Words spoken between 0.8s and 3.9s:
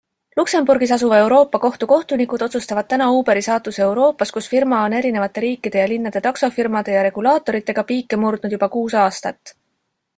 asuva Euroopa kohtu kohtunikud otsustavad täna Uberi saatuse